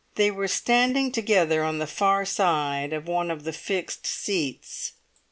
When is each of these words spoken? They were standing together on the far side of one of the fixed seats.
They 0.15 0.31
were 0.31 0.47
standing 0.47 1.11
together 1.11 1.61
on 1.63 1.77
the 1.77 1.85
far 1.85 2.25
side 2.25 2.91
of 2.91 3.07
one 3.07 3.29
of 3.29 3.43
the 3.43 3.53
fixed 3.53 4.07
seats. 4.07 4.93